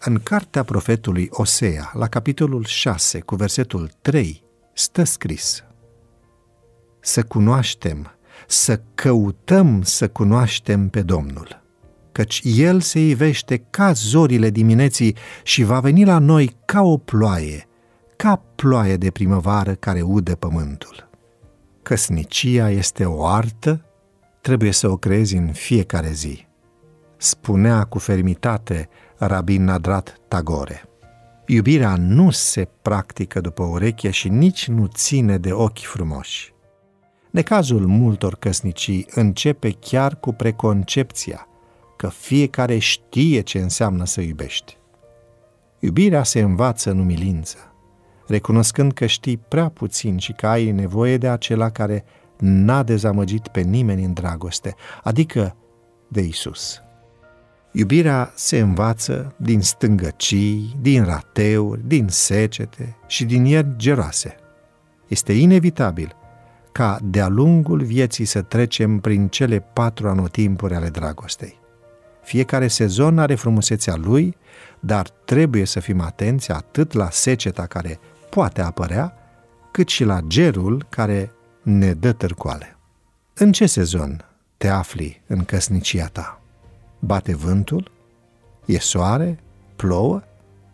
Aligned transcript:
În 0.00 0.18
cartea 0.22 0.62
profetului 0.62 1.28
Osea, 1.30 1.90
la 1.94 2.06
capitolul 2.06 2.64
6, 2.64 3.20
cu 3.20 3.34
versetul 3.34 3.90
3, 4.00 4.42
stă 4.72 5.04
scris 5.04 5.64
Să 7.00 7.22
cunoaștem, 7.22 8.16
să 8.46 8.80
căutăm 8.94 9.82
să 9.82 10.08
cunoaștem 10.08 10.88
pe 10.88 11.02
Domnul, 11.02 11.62
căci 12.12 12.42
El 12.44 12.80
se 12.80 13.00
ivește 13.00 13.56
ca 13.70 13.92
zorile 13.92 14.50
dimineții 14.50 15.16
și 15.42 15.62
va 15.62 15.80
veni 15.80 16.04
la 16.04 16.18
noi 16.18 16.56
ca 16.64 16.82
o 16.82 16.96
ploaie, 16.96 17.68
ca 18.16 18.42
ploaie 18.54 18.96
de 18.96 19.10
primăvară 19.10 19.74
care 19.74 20.00
udă 20.00 20.34
pământul. 20.34 21.08
Căsnicia 21.82 22.70
este 22.70 23.04
o 23.04 23.26
artă, 23.26 23.84
trebuie 24.40 24.72
să 24.72 24.88
o 24.88 24.96
creezi 24.96 25.36
în 25.36 25.52
fiecare 25.52 26.10
zi. 26.10 26.46
Spunea 27.16 27.84
cu 27.84 27.98
fermitate 27.98 28.88
Rabin 29.18 29.64
Nadrat 29.64 30.20
Tagore. 30.28 30.82
Iubirea 31.46 31.96
nu 31.96 32.30
se 32.30 32.68
practică 32.82 33.40
după 33.40 33.62
ureche 33.62 34.10
și 34.10 34.28
nici 34.28 34.68
nu 34.68 34.86
ține 34.86 35.38
de 35.38 35.52
ochi 35.52 35.78
frumoși. 35.78 36.54
Necazul 37.30 37.86
multor 37.86 38.34
căsnicii 38.34 39.06
începe 39.10 39.70
chiar 39.70 40.16
cu 40.16 40.32
preconcepția 40.32 41.48
că 41.96 42.08
fiecare 42.08 42.78
știe 42.78 43.40
ce 43.40 43.58
înseamnă 43.58 44.04
să 44.04 44.20
iubești. 44.20 44.76
Iubirea 45.78 46.22
se 46.22 46.40
învață 46.40 46.90
în 46.90 46.98
umilință, 46.98 47.56
recunoscând 48.26 48.92
că 48.92 49.06
știi 49.06 49.36
prea 49.36 49.68
puțin 49.68 50.18
și 50.18 50.32
că 50.32 50.46
ai 50.46 50.70
nevoie 50.70 51.16
de 51.16 51.28
acela 51.28 51.70
care 51.70 52.04
n-a 52.38 52.82
dezamăgit 52.82 53.48
pe 53.48 53.60
nimeni 53.60 54.04
în 54.04 54.12
dragoste, 54.12 54.74
adică 55.02 55.56
de 56.08 56.20
Isus. 56.20 56.82
Iubirea 57.78 58.32
se 58.34 58.58
învață 58.58 59.34
din 59.36 59.60
stângăcii, 59.60 60.76
din 60.80 61.04
rateuri, 61.04 61.80
din 61.86 62.08
secete 62.08 62.96
și 63.06 63.24
din 63.24 63.44
ieri 63.44 63.68
geroase. 63.76 64.36
Este 65.06 65.32
inevitabil 65.32 66.16
ca 66.72 66.98
de-a 67.02 67.28
lungul 67.28 67.82
vieții 67.82 68.24
să 68.24 68.42
trecem 68.42 68.98
prin 68.98 69.28
cele 69.28 69.60
patru 69.60 70.08
anotimpuri 70.08 70.74
ale 70.74 70.88
dragostei. 70.88 71.58
Fiecare 72.22 72.68
sezon 72.68 73.18
are 73.18 73.34
frumusețea 73.34 73.96
lui, 73.96 74.36
dar 74.80 75.08
trebuie 75.08 75.64
să 75.64 75.80
fim 75.80 76.00
atenți 76.00 76.50
atât 76.50 76.92
la 76.92 77.10
seceta 77.10 77.66
care 77.66 77.98
poate 78.30 78.60
apărea, 78.60 79.14
cât 79.70 79.88
și 79.88 80.04
la 80.04 80.20
gerul 80.26 80.86
care 80.88 81.32
ne 81.62 81.92
dă 81.92 82.12
târcoale. 82.12 82.76
În 83.34 83.52
ce 83.52 83.66
sezon 83.66 84.24
te 84.56 84.68
afli 84.68 85.22
în 85.26 85.44
căsnicia 85.44 86.06
ta? 86.06 86.42
Bate 86.98 87.34
vântul? 87.34 87.90
E 88.64 88.78
soare? 88.78 89.38
Plouă? 89.76 90.22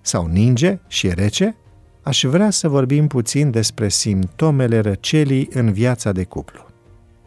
Sau 0.00 0.26
ninge 0.26 0.78
și 0.86 1.06
e 1.06 1.12
rece? 1.12 1.56
Aș 2.02 2.24
vrea 2.24 2.50
să 2.50 2.68
vorbim 2.68 3.06
puțin 3.06 3.50
despre 3.50 3.88
simptomele 3.88 4.80
răcelii 4.80 5.48
în 5.52 5.72
viața 5.72 6.12
de 6.12 6.24
cuplu. 6.24 6.66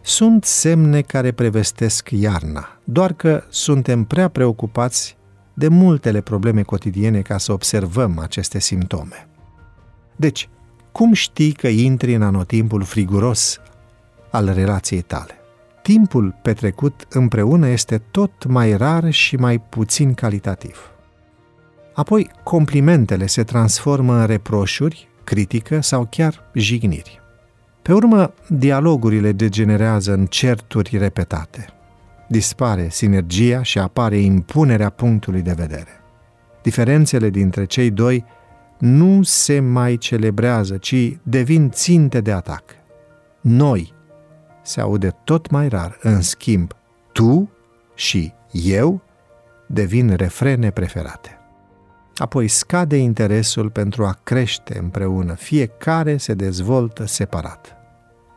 Sunt 0.02 0.44
semne 0.44 1.02
care 1.02 1.32
prevestesc 1.32 2.10
iarna, 2.10 2.80
doar 2.84 3.14
că 3.14 3.44
suntem 3.50 4.04
prea 4.04 4.28
preocupați 4.28 5.18
de 5.54 5.68
multele 5.68 6.22
probleme 6.22 6.62
cotidiene 6.62 7.22
ca 7.22 7.38
să 7.38 7.52
observăm 7.52 8.20
aceste 8.20 8.60
simptome. 8.60 9.28
Deci, 10.16 10.50
cum 10.92 11.14
știi 11.14 11.52
că 11.52 11.68
intri 11.68 12.14
în 12.14 12.22
anotimpul 12.22 12.84
friguros 12.84 13.60
al 14.30 14.54
relației 14.54 15.02
tale? 15.02 15.43
Timpul 15.84 16.36
petrecut 16.42 17.08
împreună 17.10 17.68
este 17.68 17.98
tot 18.12 18.46
mai 18.46 18.78
rar 18.78 19.12
și 19.12 19.36
mai 19.36 19.60
puțin 19.60 20.14
calitativ. 20.14 20.92
Apoi, 21.94 22.30
complimentele 22.44 23.26
se 23.26 23.44
transformă 23.44 24.20
în 24.20 24.26
reproșuri, 24.26 25.08
critică 25.24 25.82
sau 25.82 26.08
chiar 26.10 26.50
jigniri. 26.54 27.22
Pe 27.82 27.94
urmă, 27.94 28.34
dialogurile 28.48 29.32
degenerează 29.32 30.14
în 30.14 30.26
certuri 30.26 30.98
repetate. 30.98 31.66
Dispare 32.28 32.88
sinergia 32.90 33.64
și 33.64 33.80
apare 33.80 34.18
impunerea 34.18 34.90
punctului 34.90 35.42
de 35.42 35.54
vedere. 35.58 36.02
Diferențele 36.62 37.30
dintre 37.30 37.66
cei 37.66 37.92
doi 37.92 38.26
nu 38.80 39.24
se 39.24 39.60
mai 39.60 39.98
celebrează, 39.98 40.78
ci 40.78 41.18
devin 41.24 41.70
ținte 41.70 42.22
de 42.22 42.32
atac. 42.32 42.64
Noi 43.42 43.94
se 44.64 44.82
aude 44.82 45.16
tot 45.24 45.50
mai 45.50 45.68
rar. 45.68 45.98
În 46.02 46.22
schimb, 46.22 46.74
tu 47.12 47.50
și 47.96 48.34
eu 48.52 49.02
devin 49.68 50.16
refrene 50.16 50.72
preferate. 50.72 51.38
Apoi 52.16 52.48
scade 52.48 52.98
interesul 52.98 53.70
pentru 53.70 54.06
a 54.06 54.20
crește 54.24 54.78
împreună, 54.78 55.34
fiecare 55.34 56.18
se 56.18 56.34
dezvoltă 56.34 57.06
separat. 57.06 57.78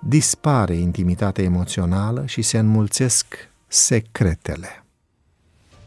Dispare 0.00 0.74
intimitatea 0.74 1.44
emoțională 1.44 2.22
și 2.26 2.42
se 2.42 2.58
înmulțesc 2.58 3.26
secretele. 3.66 4.84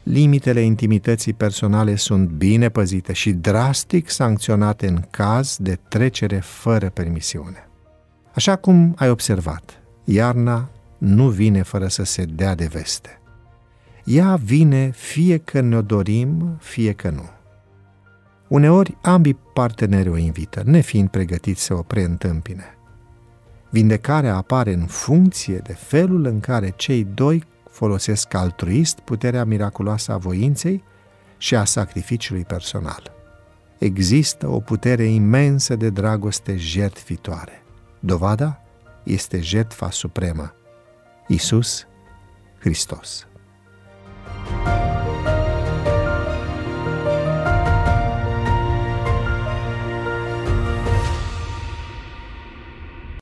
Limitele 0.03 0.61
intimității 0.61 1.33
personale 1.33 1.95
sunt 1.95 2.29
bine 2.29 2.69
păzite 2.69 3.13
și 3.13 3.31
drastic 3.31 4.09
sancționate 4.09 4.87
în 4.87 5.01
caz 5.09 5.57
de 5.59 5.79
trecere 5.87 6.39
fără 6.39 6.89
permisiune. 6.89 7.69
Așa 8.33 8.55
cum 8.55 8.93
ai 8.97 9.09
observat, 9.09 9.81
Iarna 10.11 10.69
nu 10.97 11.29
vine 11.29 11.61
fără 11.61 11.87
să 11.87 12.03
se 12.03 12.25
dea 12.25 12.55
de 12.55 12.65
veste. 12.65 13.21
Ea 14.03 14.35
vine 14.35 14.89
fie 14.89 15.37
că 15.37 15.61
ne-o 15.61 15.81
dorim, 15.81 16.57
fie 16.59 16.91
că 16.91 17.09
nu. 17.09 17.29
Uneori 18.47 18.97
ambii 19.01 19.37
parteneri 19.53 20.09
o 20.09 20.17
invită, 20.17 20.61
nefiind 20.65 21.09
pregătiți 21.09 21.63
să 21.63 21.73
o 21.73 21.81
preîntâmpine. 21.81 22.77
Vindecarea 23.69 24.35
apare 24.35 24.73
în 24.73 24.85
funcție 24.85 25.57
de 25.57 25.73
felul 25.73 26.25
în 26.25 26.39
care 26.39 26.73
cei 26.75 27.07
doi 27.13 27.43
folosesc 27.69 28.33
altruist 28.33 28.99
puterea 28.99 29.45
miraculoasă 29.45 30.11
a 30.11 30.17
voinței 30.17 30.83
și 31.37 31.55
a 31.55 31.63
sacrificiului 31.63 32.43
personal. 32.43 33.11
Există 33.77 34.47
o 34.47 34.59
putere 34.59 35.03
imensă 35.03 35.75
de 35.75 35.89
dragoste 35.89 36.55
jertfitoare. 36.57 37.63
Dovada? 37.99 38.58
Este 39.03 39.41
jertfa 39.41 39.91
supremă, 39.91 40.53
Isus 41.27 41.87
Hristos. 42.59 43.27